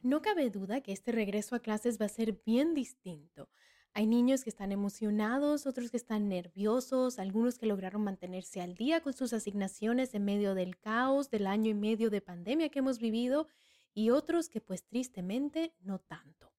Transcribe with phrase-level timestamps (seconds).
[0.00, 3.48] No cabe duda que este regreso a clases va a ser bien distinto.
[3.94, 9.00] Hay niños que están emocionados, otros que están nerviosos, algunos que lograron mantenerse al día
[9.00, 13.00] con sus asignaciones en medio del caos del año y medio de pandemia que hemos
[13.00, 13.48] vivido
[13.92, 16.52] y otros que pues tristemente no tanto.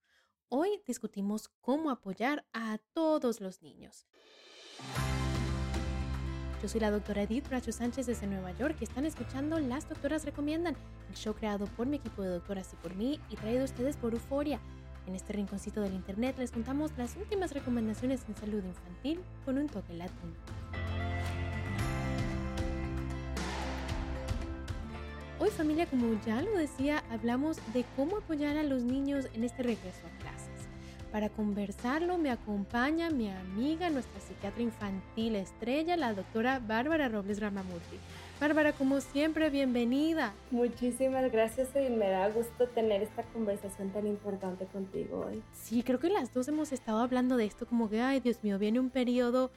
[0.49, 4.05] Hoy discutimos cómo apoyar a todos los niños.
[6.61, 10.25] Yo soy la doctora Edith Bracho Sánchez desde Nueva York y están escuchando Las Doctoras
[10.25, 10.75] Recomiendan,
[11.09, 13.95] el show creado por mi equipo de doctoras y por mí y traído a ustedes
[13.95, 14.59] por Euforia.
[15.07, 19.67] En este rinconcito del internet les contamos las últimas recomendaciones en salud infantil con un
[19.67, 20.33] toque latino.
[25.39, 29.63] Hoy familia, como ya lo decía, hablamos de cómo apoyar a los niños en este
[29.63, 30.48] regreso a clases.
[31.11, 37.97] Para conversarlo me acompaña mi amiga, nuestra psiquiatra infantil estrella, la doctora Bárbara Robles Ramamurti.
[38.39, 40.33] Bárbara, como siempre, bienvenida.
[40.51, 45.41] Muchísimas gracias y me da gusto tener esta conversación tan importante contigo hoy.
[45.51, 48.59] Sí, creo que las dos hemos estado hablando de esto como que, ay Dios mío,
[48.59, 49.49] viene un periodo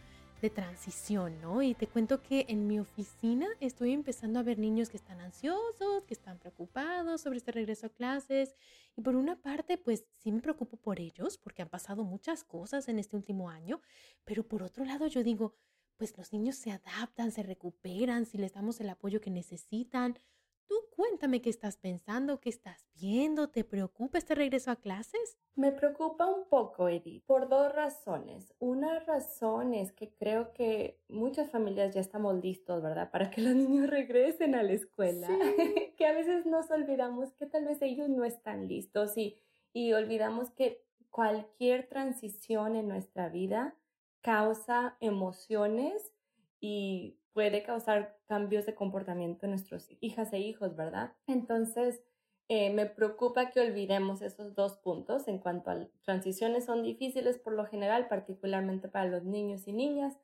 [0.43, 1.63] de transición, ¿no?
[1.63, 6.05] Y te cuento que en mi oficina estoy empezando a ver niños que están ansiosos,
[6.05, 8.57] que están preocupados sobre este regreso a clases.
[8.97, 12.89] Y por una parte, pues sí me preocupo por ellos, porque han pasado muchas cosas
[12.89, 13.81] en este último año,
[14.25, 15.55] pero por otro lado yo digo,
[15.97, 20.19] pues los niños se adaptan, se recuperan, si les damos el apoyo que necesitan.
[20.67, 25.37] Tú cuéntame qué estás pensando, qué estás viendo, ¿te preocupa este regreso a clases?
[25.55, 28.55] Me preocupa un poco, Edith, por dos razones.
[28.59, 33.11] Una razón es que creo que muchas familias ya estamos listos, ¿verdad?
[33.11, 35.27] Para que los niños regresen a la escuela.
[35.27, 35.93] Sí.
[35.99, 39.39] que a veces nos olvidamos que tal vez ellos no están listos y,
[39.73, 43.77] y olvidamos que cualquier transición en nuestra vida
[44.23, 46.12] causa emociones
[46.63, 51.13] y puede causar cambios de comportamiento en nuestras hijas e hijos, ¿verdad?
[51.27, 52.01] Entonces,
[52.49, 57.55] eh, me preocupa que olvidemos esos dos puntos en cuanto a transiciones son difíciles por
[57.55, 60.17] lo general, particularmente para los niños y niñas,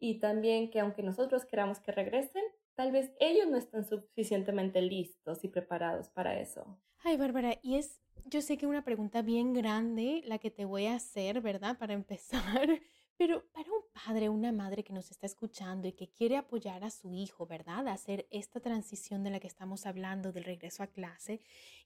[0.00, 2.42] y también que aunque nosotros queramos que regresen,
[2.74, 6.76] tal vez ellos no están suficientemente listos y preparados para eso.
[7.04, 10.86] Ay, Bárbara, y es, yo sé que una pregunta bien grande la que te voy
[10.86, 11.78] a hacer, ¿verdad?
[11.78, 12.80] Para empezar,
[13.16, 16.90] pero para un padre una madre que nos está escuchando y que quiere apoyar a
[16.90, 17.86] su hijo, ¿verdad?
[17.88, 21.40] A hacer esta transición de la que estamos hablando del regreso a clase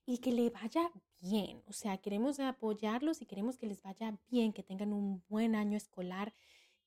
[0.06, 0.90] y que le vaya
[1.20, 1.62] bien.
[1.66, 5.76] O sea, queremos apoyarlos y queremos que les vaya bien, que tengan un buen año
[5.76, 6.34] escolar.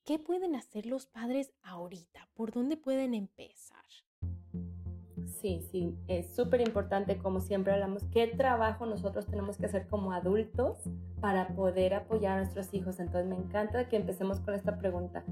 [0.03, 2.28] ¿Qué pueden hacer los padres ahorita?
[2.34, 3.85] ¿Por dónde pueden empezar?
[5.41, 10.12] Sí, sí, es súper importante, como siempre hablamos, qué trabajo nosotros tenemos que hacer como
[10.12, 10.78] adultos
[11.19, 13.00] para poder apoyar a nuestros hijos.
[13.00, 15.24] Entonces me encanta que empecemos con esta pregunta.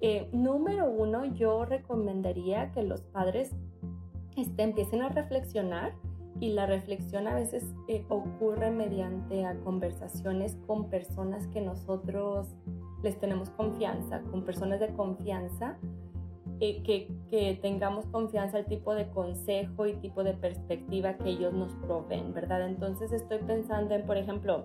[0.00, 3.52] Eh, número uno, yo recomendaría que los padres
[4.36, 5.92] este, empiecen a reflexionar
[6.40, 12.48] y la reflexión a veces eh, ocurre mediante a conversaciones con personas que nosotros
[13.04, 15.78] les tenemos confianza, con personas de confianza
[16.60, 21.52] eh, que, que, tengamos confianza al tipo de consejo y tipo de perspectiva que ellos
[21.52, 22.68] nos proveen, ¿verdad?
[22.68, 24.64] Entonces estoy pensando en, por ejemplo,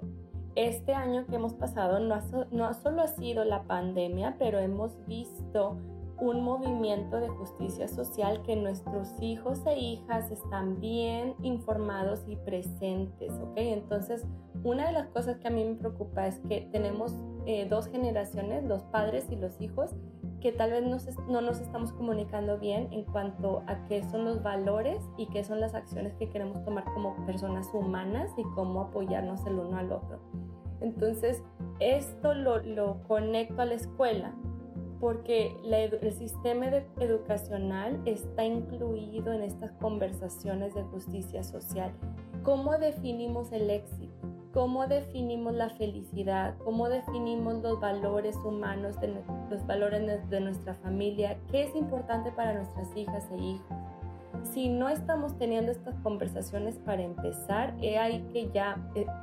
[0.55, 4.91] este año que hemos pasado no, ha, no solo ha sido la pandemia, pero hemos
[5.07, 5.77] visto
[6.21, 13.31] un movimiento de justicia social que nuestros hijos e hijas están bien informados y presentes,
[13.31, 13.53] ¿ok?
[13.55, 14.25] Entonces,
[14.63, 18.63] una de las cosas que a mí me preocupa es que tenemos eh, dos generaciones,
[18.65, 19.95] los padres y los hijos,
[20.41, 20.83] que tal vez
[21.27, 25.59] no nos estamos comunicando bien en cuanto a qué son los valores y qué son
[25.59, 30.19] las acciones que queremos tomar como personas humanas y cómo apoyarnos el uno al otro.
[30.81, 31.43] Entonces,
[31.79, 34.33] esto lo, lo conecto a la escuela
[34.99, 36.67] porque el sistema
[36.99, 41.93] educacional está incluido en estas conversaciones de justicia social.
[42.43, 44.08] ¿Cómo definimos el éxito?
[44.53, 46.55] ¿Cómo definimos la felicidad?
[46.63, 49.13] ¿Cómo definimos los valores humanos, de,
[49.49, 51.37] los valores de nuestra familia?
[51.51, 53.77] ¿Qué es importante para nuestras hijas e hijos?
[54.53, 58.77] Si no estamos teniendo estas conversaciones para empezar, he ahí que ya,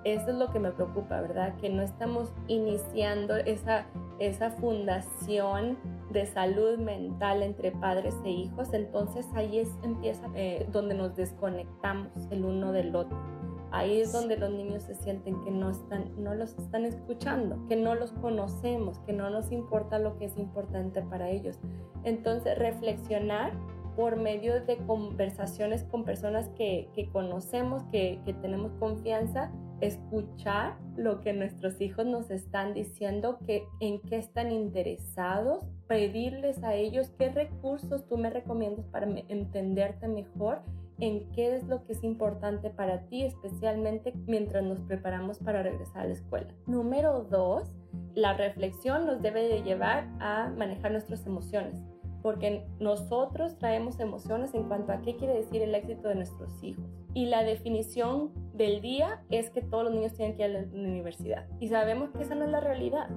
[0.05, 1.57] eso es lo que me preocupa, ¿verdad?
[1.57, 3.87] Que no estamos iniciando esa,
[4.21, 5.77] esa fundación
[6.11, 12.13] de salud mental entre padres e hijos, entonces ahí es, empieza eh, donde nos desconectamos
[12.31, 13.36] el uno del otro.
[13.71, 17.77] Ahí es donde los niños se sienten que no, están, no los están escuchando, que
[17.77, 21.59] no los conocemos, que no nos importa lo que es importante para ellos.
[22.05, 23.53] Entonces, reflexionar
[23.97, 31.33] por medio de conversaciones con personas que, conocemos, que, que tenemos confianza, escuchar lo que
[31.33, 38.07] nuestros hijos nos están diciendo, que, en qué están interesados, pedirles a ellos qué recursos
[38.07, 40.63] tú me recomiendas para entenderte mejor
[40.99, 46.03] en qué es lo que es importante para ti, especialmente mientras nos preparamos para regresar
[46.03, 46.49] a la escuela.
[46.67, 47.75] Número dos,
[48.15, 51.83] la reflexión nos debe de llevar a manejar nuestras emociones,
[52.23, 56.85] porque nosotros traemos emociones en cuanto a qué quiere decir el éxito de nuestros hijos.
[57.13, 60.67] Y la definición del día es que todos los niños tienen que ir a la
[60.73, 61.47] universidad.
[61.61, 63.09] Y sabemos que esa no es la realidad,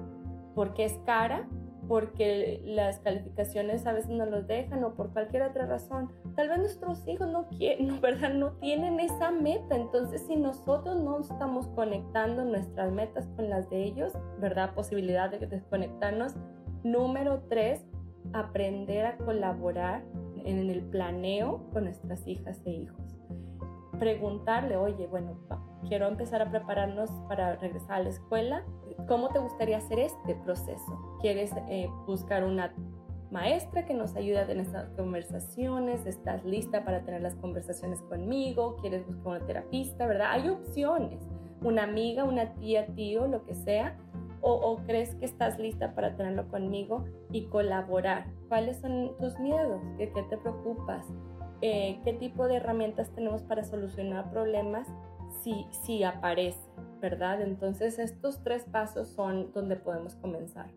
[0.54, 1.48] porque es cara,
[1.90, 6.08] porque las calificaciones a veces no los dejan o por cualquier otra razón.
[6.36, 8.32] Tal vez nuestros hijos no quieren, ¿verdad?
[8.32, 9.74] No tienen esa meta.
[9.74, 14.72] Entonces, si nosotros no estamos conectando nuestras metas con las de ellos, ¿verdad?
[14.72, 16.36] Posibilidad de desconectarnos.
[16.84, 17.84] Número tres,
[18.34, 20.04] aprender a colaborar
[20.44, 23.18] en el planeo con nuestras hijas e hijos.
[24.00, 25.38] Preguntarle, oye, bueno,
[25.88, 28.64] quiero empezar a prepararnos para regresar a la escuela
[29.08, 31.18] ¿Cómo te gustaría hacer este proceso?
[31.20, 32.72] ¿Quieres eh, buscar una
[33.30, 36.06] maestra que nos ayude en estas conversaciones?
[36.06, 38.76] ¿Estás lista para tener las conversaciones conmigo?
[38.80, 40.06] ¿Quieres buscar una terapista?
[40.06, 40.32] ¿Verdad?
[40.32, 41.20] Hay opciones.
[41.62, 43.98] Una amiga, una tía, tío, lo que sea.
[44.42, 48.26] O, crees que estás lista para tenerlo conmigo y colaborar?
[48.48, 49.82] ¿Cuáles son tus miedos?
[49.98, 51.06] ¿Qué, qué te preocupas?
[51.62, 54.88] Eh, ¿Qué tipo de herramientas tenemos para solucionar problemas
[55.42, 56.70] si, si aparece?
[57.00, 57.40] ¿verdad?
[57.40, 60.70] Entonces estos tres pasos son donde podemos comenzar.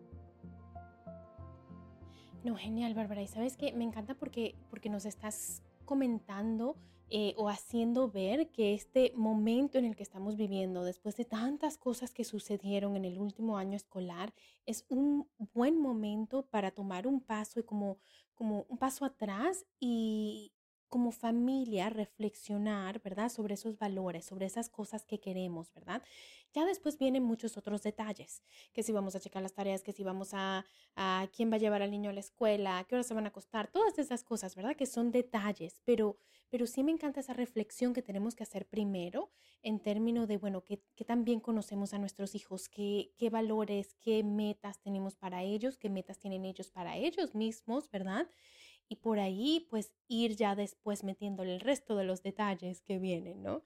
[2.42, 3.22] No, genial, Bárbara.
[3.22, 6.76] Y sabes que me encanta porque, porque nos estás comentando
[7.08, 11.78] eh, o haciendo ver que este momento en el que estamos viviendo, después de tantas
[11.78, 14.34] cosas que sucedieron en el último año escolar,
[14.66, 17.98] es un buen momento para tomar un paso y como,
[18.34, 20.52] como un paso atrás y,
[20.94, 23.28] como familia reflexionar, ¿verdad?
[23.28, 26.04] Sobre esos valores, sobre esas cosas que queremos, ¿verdad?
[26.52, 30.04] Ya después vienen muchos otros detalles, que si vamos a checar las tareas, que si
[30.04, 30.64] vamos a,
[30.94, 33.30] a quién va a llevar al niño a la escuela, qué horas se van a
[33.30, 34.76] acostar, todas esas cosas, ¿verdad?
[34.76, 36.16] Que son detalles, pero,
[36.48, 39.32] pero sí me encanta esa reflexión que tenemos que hacer primero
[39.62, 44.22] en términos de, bueno, que, que también conocemos a nuestros hijos, qué, qué valores, qué
[44.22, 48.28] metas tenemos para ellos, qué metas tienen ellos para ellos mismos, ¿verdad?
[48.94, 53.42] Y por ahí pues ir ya después metiéndole el resto de los detalles que vienen,
[53.42, 53.62] ¿no?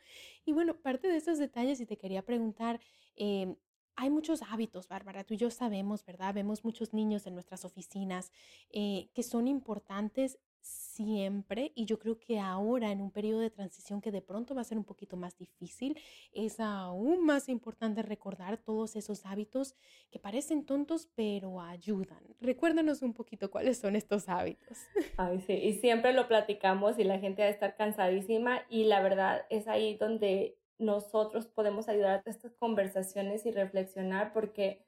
[0.46, 2.80] Y bueno, parte de esos detalles y te quería preguntar,
[3.14, 3.56] em,
[3.94, 6.32] hay muchos hábitos, Bárbara, tú y yo sabemos, ¿verdad?
[6.32, 8.32] Vemos muchos niños en nuestras oficinas
[8.70, 14.00] eh, que son importantes siempre y yo creo que ahora en un periodo de transición
[14.00, 15.98] que de pronto va a ser un poquito más difícil,
[16.32, 19.74] es aún más importante recordar todos esos hábitos
[20.10, 22.22] que parecen tontos pero ayudan.
[22.40, 24.78] Recuérdanos un poquito cuáles son estos hábitos.
[25.16, 29.00] Ay, sí, y siempre lo platicamos y la gente va a estar cansadísima y la
[29.00, 34.87] verdad es ahí donde nosotros podemos ayudar a estas conversaciones y reflexionar porque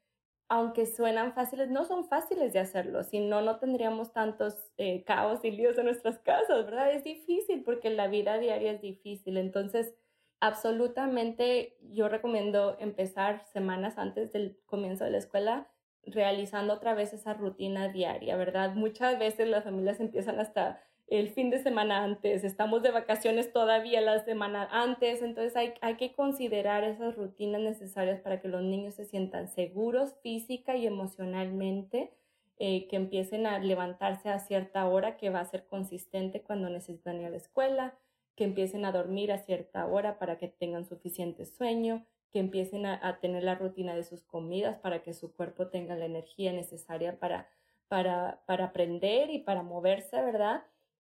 [0.50, 5.44] aunque suenan fáciles, no son fáciles de hacerlo, si no, no tendríamos tantos eh, caos
[5.44, 6.90] y líos en nuestras casas, ¿verdad?
[6.92, 9.94] Es difícil porque la vida diaria es difícil, entonces
[10.40, 15.68] absolutamente yo recomiendo empezar semanas antes del comienzo de la escuela
[16.02, 18.74] realizando otra vez esa rutina diaria, ¿verdad?
[18.74, 24.00] Muchas veces las familias empiezan hasta el fin de semana antes, estamos de vacaciones todavía
[24.00, 28.94] la semana antes, entonces hay, hay que considerar esas rutinas necesarias para que los niños
[28.94, 32.12] se sientan seguros física y emocionalmente,
[32.58, 37.20] eh, que empiecen a levantarse a cierta hora que va a ser consistente cuando necesitan
[37.20, 37.98] ir a la escuela,
[38.36, 43.00] que empiecen a dormir a cierta hora para que tengan suficiente sueño, que empiecen a,
[43.02, 47.18] a tener la rutina de sus comidas para que su cuerpo tenga la energía necesaria
[47.18, 47.48] para,
[47.88, 50.62] para, para aprender y para moverse, ¿verdad?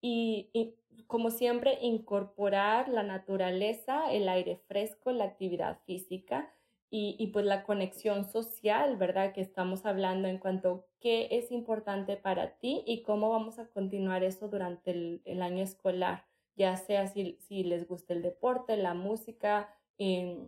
[0.01, 0.75] Y,
[1.07, 6.51] como siempre incorporar la naturaleza, el aire fresco, la actividad física
[6.89, 9.33] y, y, pues la conexión social, ¿verdad?
[9.33, 13.67] Que estamos hablando en cuanto a qué es importante para ti y cómo vamos a
[13.67, 16.25] continuar eso durante el, el año escolar,
[16.55, 20.47] ya sea si, si, les gusta el deporte, la música, eh,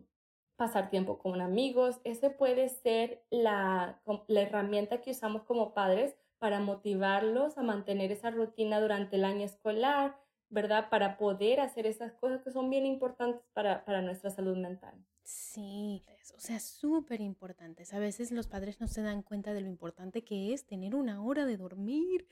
[0.56, 6.60] pasar tiempo con amigos, ese puede ser la, la herramienta que usamos como padres para
[6.60, 10.18] motivarlos a mantener esa rutina durante el año escolar,
[10.50, 10.90] ¿verdad?
[10.90, 14.96] Para poder hacer esas cosas que son bien importantes para, para nuestra salud mental.
[15.24, 16.04] Sí,
[16.36, 17.94] o sea, súper importantes.
[17.94, 21.22] A veces los padres no se dan cuenta de lo importante que es tener una
[21.24, 22.28] hora de dormir,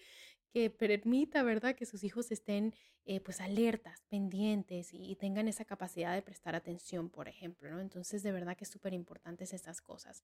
[0.49, 1.75] que permita, ¿verdad?
[1.75, 2.73] Que sus hijos estén
[3.05, 7.79] eh, pues alertas, pendientes y, tengan esa capacidad de prestar atención, por ejemplo, ¿no?
[7.79, 10.23] Entonces, de verdad que es súper importantes estas cosas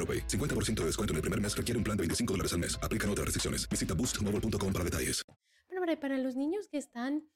[0.00, 0.26] AroPay.
[0.26, 2.78] 50% de descuento en el primer mes requiere un plan de 25 dólares al mes.
[2.82, 3.68] Aplican otras restricciones.
[3.68, 5.22] Visita boostmobile.com para detalles.
[6.00, 7.28] Para los niños que están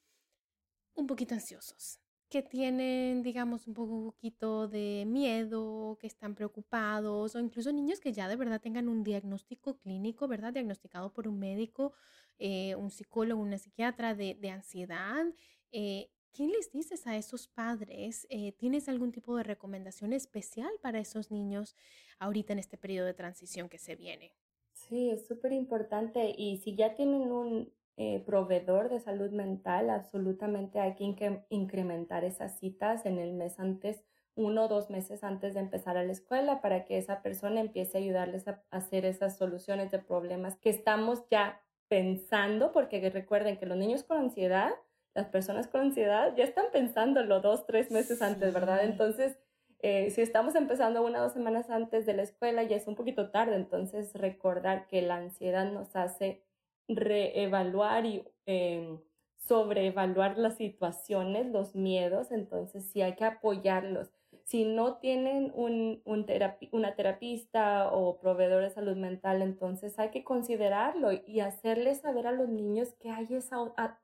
[0.93, 7.73] un poquito ansiosos, que tienen, digamos, un poquito de miedo, que están preocupados, o incluso
[7.73, 10.53] niños que ya de verdad tengan un diagnóstico clínico, ¿verdad?
[10.53, 11.93] Diagnosticado por un médico,
[12.39, 15.25] eh, un psicólogo, una psiquiatra de, de ansiedad.
[15.73, 18.27] Eh, ¿Qué les dices a esos padres?
[18.29, 21.77] Eh, ¿Tienes algún tipo de recomendación especial para esos niños
[22.19, 24.33] ahorita en este periodo de transición que se viene?
[24.73, 30.81] Sí, es súper importante y si ya tienen un eh, proveedor de salud mental, absolutamente
[30.81, 34.03] hay que incrementar esas citas en el mes antes,
[34.35, 37.97] uno o dos meses antes de empezar a la escuela para que esa persona empiece
[37.97, 43.65] a ayudarles a hacer esas soluciones de problemas que estamos ya pensando, porque recuerden que
[43.65, 44.73] los niños con ansiedad
[45.15, 48.83] las personas con ansiedad ya están pensándolo dos, tres meses antes, ¿verdad?
[48.83, 49.39] Entonces,
[49.79, 52.95] eh, si estamos empezando una o dos semanas antes de la escuela, ya es un
[52.95, 53.55] poquito tarde.
[53.55, 56.43] Entonces, recordar que la ansiedad nos hace
[56.89, 58.99] reevaluar y eh,
[59.37, 62.31] sobreevaluar las situaciones, los miedos.
[62.31, 64.11] Entonces, sí hay que apoyarlos
[64.45, 71.11] si no tienen un, una terapista o proveedor de salud mental, entonces hay que considerarlo
[71.11, 73.57] y hacerles saber a los niños que hay esa,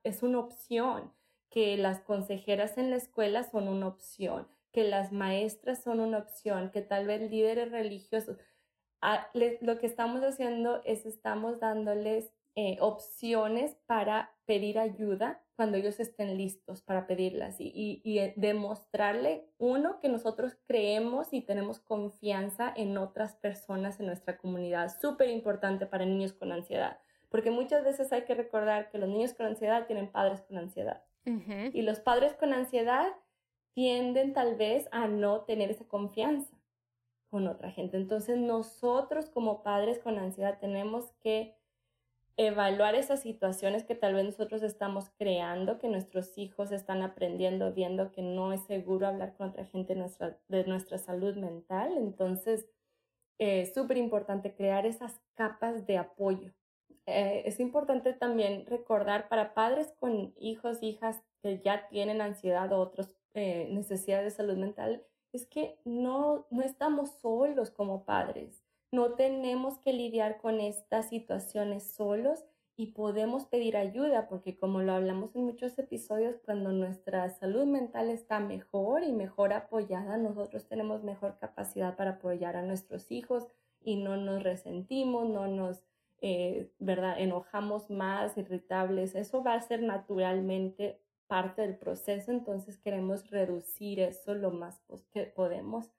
[0.04, 1.14] es una opción,
[1.52, 6.72] que las consejeras en la escuela son una opción, que las maestras son una opción,
[6.72, 8.38] que tal vez líderes religiosos.
[9.00, 16.02] Ah, lo que estamos haciendo es estamos dándoles eh, opciones para pedir ayuda cuando ellos
[16.02, 22.74] estén listos para pedirlas y, y, eh, demostrarle, uno, que nosotros creemos y tenemos confianza
[22.76, 24.92] en otras personas en nuestra comunidad.
[25.00, 29.34] Súper importante para niños con ansiedad, porque muchas veces hay que recordar que los niños
[29.34, 31.02] con ansiedad tienen padres con ansiedad.
[31.72, 33.08] Y los padres con ansiedad
[33.72, 36.58] tienden tal vez a no tener esa confianza
[37.30, 37.96] con otra gente.
[37.96, 41.56] Entonces nosotros como padres con ansiedad tenemos que
[42.38, 48.12] evaluar esas situaciones que tal vez nosotros estamos creando, que nuestros hijos están aprendiendo, viendo
[48.12, 51.98] que no es seguro hablar con otra gente de nuestra, salud mental.
[51.98, 52.68] Entonces,
[53.38, 56.54] es eh, súper importante crear esas capas de apoyo.
[57.06, 62.80] Eh, es importante también recordar para padres con hijos, hijas que ya tienen ansiedad o
[62.80, 68.61] otras eh, necesidades de salud mental, es que no, no estamos solos como padres
[68.92, 72.44] no tenemos que lidiar con estas situaciones solos
[72.76, 78.10] y podemos pedir ayuda porque como lo hablamos en muchos episodios, cuando nuestra salud mental
[78.10, 83.48] está mejor y mejor apoyada, nosotros tenemos mejor capacidad para apoyar a nuestros hijos
[83.84, 85.84] y no nos resentimos, no nos
[86.22, 87.20] eh, ¿verdad?
[87.20, 89.16] Enojamos más, irritables.
[89.16, 94.82] Eso va a ser naturalmente parte del proceso, entonces queremos reducir eso lo más
[95.14, 95.90] que podemos.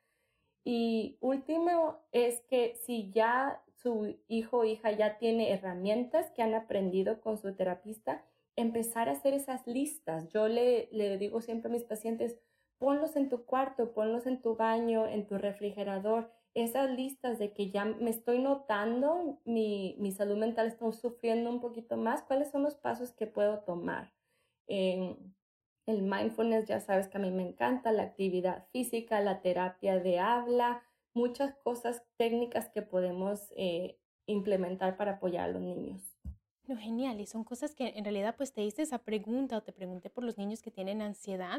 [0.64, 6.54] Y último es que si ya su hijo o hija ya tiene herramientas que han
[6.54, 10.28] aprendido con su terapista, empezar a hacer esas listas.
[10.28, 12.38] Yo le, le digo siempre a mis pacientes,
[12.78, 17.70] ponlos en tu cuarto, ponlos en tu baño, en tu refrigerador, esas listas de que
[17.70, 22.62] ya me estoy notando, mi, mi salud mental está sufriendo un poquito más, cuáles son
[22.62, 24.12] los pasos que puedo tomar.
[25.86, 30.18] El mindfulness, ya sabes que a mí me encanta, la actividad física, la terapia de
[30.18, 30.82] habla,
[31.14, 36.02] muchas cosas técnicas que podemos eh, implementar para apoyar a los niños.
[36.66, 37.20] No, genial.
[37.20, 40.24] Y son cosas que en realidad pues te hice esa pregunta o te pregunté por
[40.24, 41.58] los niños que tienen ansiedad,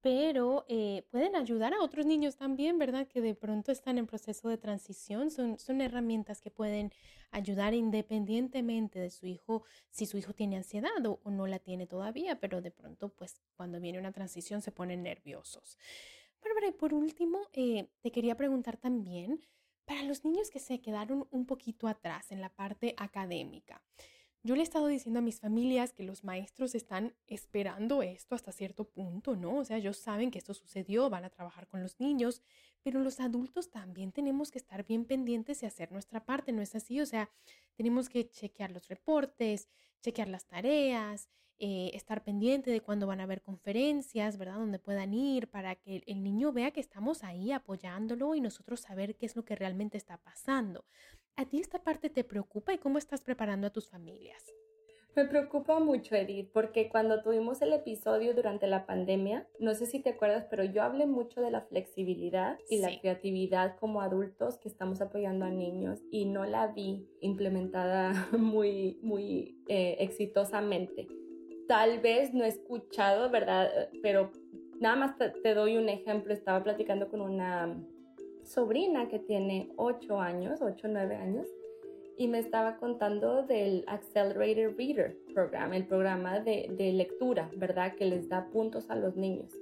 [0.00, 3.06] pero eh, pueden ayudar a otros niños también, ¿verdad?
[3.08, 5.30] Que de pronto están en proceso de transición.
[5.30, 6.92] Son, son herramientas que pueden
[7.30, 12.40] ayudar independientemente de su hijo, si su hijo tiene ansiedad o, no la tiene todavía,
[12.40, 15.76] pero de pronto, pues cuando viene una transición se ponen nerviosos.
[16.42, 19.40] Bárbara, y por último, eh, te quería preguntar también,
[19.84, 23.82] para los niños que se quedaron un poquito atrás en la parte académica,
[24.42, 28.52] yo le he estado diciendo a mis familias que los maestros están esperando esto hasta
[28.52, 29.56] cierto punto, ¿no?
[29.58, 32.42] O sea, ellos saben que esto sucedió, van a trabajar con los niños,
[32.82, 36.74] pero los adultos también tenemos que estar bien pendientes y hacer nuestra parte, ¿no es
[36.74, 37.00] así?
[37.00, 37.30] O sea,
[37.74, 39.68] tenemos que chequear los reportes,
[40.00, 41.28] chequear las tareas,
[41.60, 44.58] eh, estar pendiente de cuándo van a haber conferencias, ¿verdad?
[44.58, 49.16] Donde puedan ir para que el niño vea que estamos ahí apoyándolo y nosotros saber
[49.16, 50.84] qué es lo que realmente está pasando.
[51.38, 54.44] ¿A ti esta parte te preocupa y cómo estás preparando a tus familias?
[55.14, 60.00] Me preocupa mucho, Edith, porque cuando tuvimos el episodio durante la pandemia, no sé si
[60.00, 64.68] te acuerdas, pero yo hablé mucho de la flexibilidad y la creatividad como adultos que
[64.68, 71.06] estamos apoyando a niños y no la vi implementada muy, muy eh, exitosamente.
[71.68, 73.90] Tal vez no he escuchado, ¿verdad?
[74.02, 74.32] Pero
[74.80, 76.34] nada más te doy un ejemplo.
[76.34, 77.80] Estaba platicando con una
[78.48, 81.46] sobrina que tiene 8 años, 8 o 9 años,
[82.16, 87.94] y me estaba contando del Accelerated Reader Program, el programa de, de, lectura, ¿verdad?
[87.94, 89.52] Que les da puntos a los niños.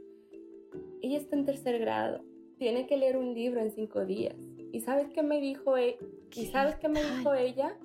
[1.03, 2.25] Ella está en tercer grado,
[2.59, 4.37] tiene que leer un libro en 5 días.
[4.73, 5.99] ¿Y sabes qué me dijo, e
[6.35, 7.77] ¿Y sabes qué me dijo ella?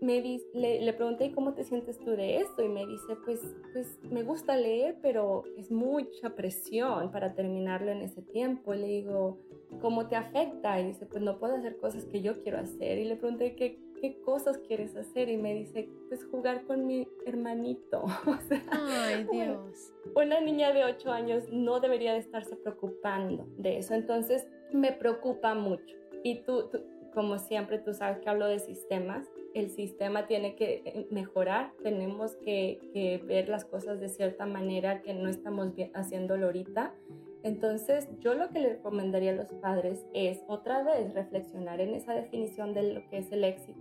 [0.00, 0.22] Me
[0.54, 4.22] le, le, pregunté cómo te sientes tú de esto y me dice, pues, pues me
[4.22, 8.72] gusta leer, pero es mucha presión para terminarlo en ese tiempo.
[8.72, 9.38] Y le digo,
[9.80, 10.80] ¿cómo te afecta?
[10.80, 12.98] Y dice, pues no puedo hacer cosas que yo quiero hacer.
[12.98, 15.28] Y le pregunté, ¿qué, qué cosas quieres hacer?
[15.28, 18.04] Y me dice, pues jugar con mi hermanito.
[18.70, 19.92] Ay, Dios.
[20.14, 23.94] Una niña de 8 años no debería de estarse preocupando de eso.
[23.94, 25.96] Entonces, me preocupa mucho.
[26.22, 26.70] Y tú,
[27.14, 29.28] como siempre, tú sabes que hablo de sistemas.
[29.54, 35.28] El sistema tiene que mejorar, tenemos que, ver las cosas de cierta manera que no
[35.28, 36.94] estamos haciéndolo ahorita.
[37.42, 42.14] Entonces, yo lo que le recomendaría a los padres es otra vez reflexionar en esa
[42.14, 43.80] definición de lo que es el éxito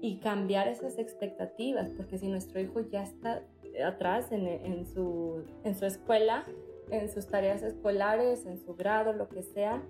[0.00, 3.42] y cambiar esas expectativas, porque si nuestro hijo ya está
[3.84, 6.44] atrás en, su, en su escuela,
[6.90, 9.82] en sus tareas escolares, en su grado, lo que sea,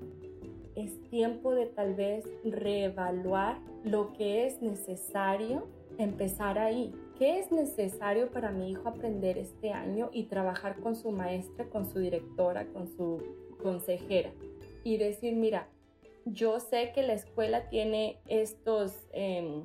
[0.77, 5.67] es tiempo de tal vez reevaluar lo que es necesario
[5.99, 6.95] empezar ahí.
[7.19, 11.91] ¿Qué es necesario para mi hijo aprender este año y trabajar con su maestra, con
[11.91, 13.23] su directora, con su
[13.63, 14.31] consejera?
[14.85, 15.69] Y decir, mira,
[16.25, 19.65] yo sé que la escuela tiene estos, em,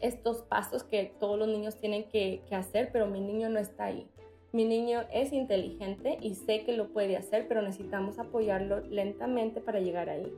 [0.00, 3.84] estos pasos que todos los niños tienen que, que hacer, pero mi niño no está
[3.84, 4.08] ahí.
[4.54, 9.80] Mi niño es inteligente y sé que lo puede hacer, pero necesitamos apoyarlo lentamente para
[9.80, 10.32] llegar ahí.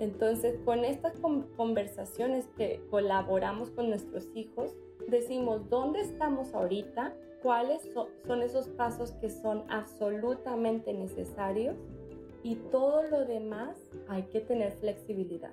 [0.00, 1.14] Entonces, con estas
[1.56, 4.74] conversaciones que colaboramos con nuestros hijos,
[5.06, 7.88] decimos dónde estamos ahorita, cuáles
[8.26, 11.76] son esos pasos que son absolutamente necesarios
[12.42, 15.52] y todo lo demás hay que tener flexibilidad.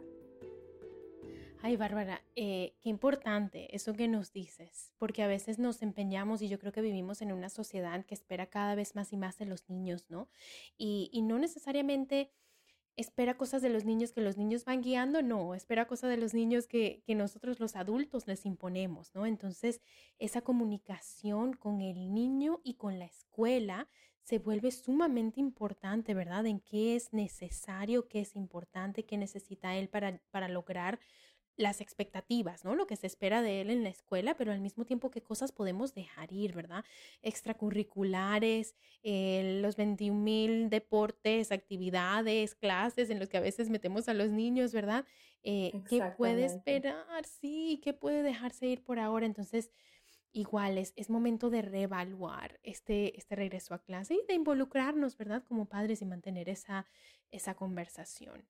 [1.62, 6.48] Ay, Bárbara, eh, qué importante eso que nos dices, porque a veces nos empeñamos y
[6.48, 9.46] yo creo que vivimos en una sociedad que espera cada vez más y más de
[9.46, 10.30] los niños, ¿no?
[10.78, 12.32] Y, y no necesariamente
[12.96, 16.34] espera cosas de los niños que los niños van guiando, no, espera cosas de los
[16.34, 19.26] niños que, que, nosotros los adultos les imponemos, ¿no?
[19.26, 19.82] Entonces,
[20.18, 23.90] esa comunicación con el niño y con la escuela
[24.30, 26.46] se vuelve sumamente importante, ¿verdad?
[26.46, 31.00] En qué es necesario, qué es importante, qué necesita él para, para lograr
[31.60, 32.74] las expectativas, ¿no?
[32.74, 35.52] Lo que se espera de él en la escuela, pero al mismo tiempo qué cosas
[35.52, 36.86] podemos dejar ir, ¿verdad?
[37.22, 44.14] Extracurriculares, eh, los 21 mil deportes, actividades, clases en los que a veces metemos a
[44.14, 45.06] los niños, ¿verdad?
[45.44, 47.26] Eh, ¿Qué puede esperar?
[47.26, 49.26] Sí, ¿qué puede dejarse ir por ahora?
[49.26, 49.70] Entonces,
[50.32, 55.44] igual es, es momento de reevaluar este, este regreso a clase y de involucrarnos, ¿verdad?
[55.44, 56.86] Como padres y mantener esa,
[57.32, 58.46] esa conversación.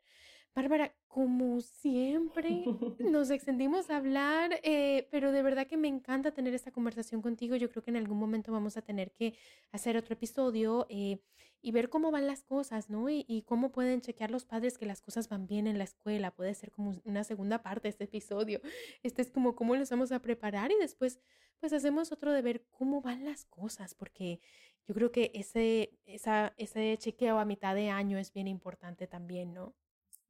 [0.59, 2.65] Bárbara, como siempre,
[2.99, 7.55] nos extendimos a hablar, eh, pero de verdad que me encanta tener esta conversación contigo.
[7.55, 9.35] Yo creo que en algún momento vamos a tener que
[9.71, 11.21] hacer otro episodio eh,
[11.61, 13.09] y ver cómo van las cosas, ¿no?
[13.09, 16.31] Y, y, cómo pueden chequear los padres que las cosas van bien en la escuela.
[16.31, 18.59] Puede ser como una segunda parte de este episodio.
[19.01, 21.21] Este es como cómo los vamos a preparar y después,
[21.61, 24.41] pues hacemos otro de ver cómo van las cosas, porque
[24.85, 29.53] yo creo que ese, esa, ese chequeo a mitad de año es bien importante también,
[29.53, 29.73] ¿no?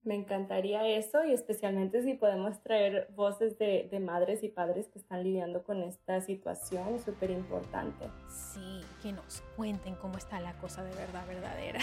[0.04, 4.98] Me encantaría eso y especialmente si podemos traer voces de, de madres y padres que
[4.98, 8.06] están lidiando con esta situación, súper importante.
[8.30, 11.80] Sí, que nos cuenten cómo está la cosa de verdad verdadera.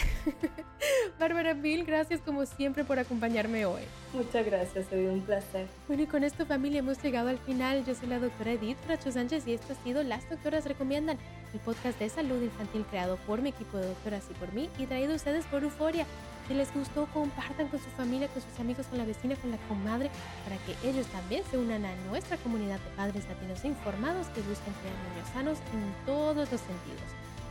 [1.18, 3.82] Bárbara Bill, gracias como siempre por acompañarme hoy.
[4.14, 5.66] Muchas gracias, ha sido un placer.
[5.86, 7.84] Bueno, y con esto familia hemos llegado al final.
[7.84, 11.18] Yo soy la doctora Edith Bracho Sánchez y esto ha sido Las Doctoras Recomiendan,
[11.52, 14.86] el podcast de salud infantil creado por mi equipo de doctoras y por mí y
[14.86, 16.06] traído a ustedes por Euforia.
[16.48, 19.58] Si les gustó, compartan con su familia, con sus amigos, con la vecina, con la
[19.68, 20.10] comadre,
[20.44, 24.74] para que ellos también se unan a nuestra comunidad de padres latinos informados que buscan
[24.80, 27.10] crear niños sanos en todos los sentidos.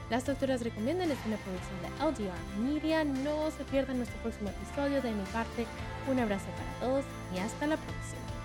[0.10, 3.04] Las doctoras recomiendan es una producción de LDR Media.
[3.04, 5.02] No se pierdan nuestro próximo episodio.
[5.02, 5.66] De mi parte,
[6.10, 7.06] un abrazo para todos
[7.36, 8.45] y hasta la próxima.